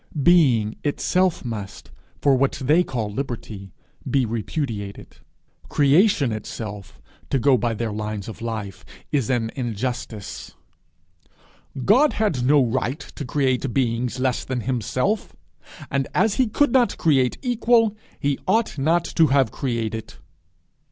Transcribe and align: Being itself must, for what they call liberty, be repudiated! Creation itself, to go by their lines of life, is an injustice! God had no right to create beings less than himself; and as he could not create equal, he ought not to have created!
Being 0.23 0.77
itself 0.83 1.45
must, 1.45 1.91
for 2.23 2.35
what 2.35 2.53
they 2.53 2.83
call 2.83 3.11
liberty, 3.13 3.71
be 4.09 4.25
repudiated! 4.25 5.17
Creation 5.69 6.31
itself, 6.31 6.99
to 7.29 7.37
go 7.37 7.55
by 7.55 7.75
their 7.75 7.91
lines 7.91 8.27
of 8.27 8.41
life, 8.41 8.83
is 9.11 9.29
an 9.29 9.51
injustice! 9.55 10.55
God 11.85 12.13
had 12.13 12.43
no 12.43 12.65
right 12.65 12.99
to 13.13 13.23
create 13.23 13.75
beings 13.75 14.19
less 14.19 14.43
than 14.43 14.61
himself; 14.61 15.35
and 15.91 16.07
as 16.15 16.33
he 16.37 16.47
could 16.47 16.71
not 16.71 16.97
create 16.97 17.37
equal, 17.43 17.95
he 18.19 18.39
ought 18.47 18.79
not 18.79 19.05
to 19.05 19.27
have 19.27 19.51
created! 19.51 20.15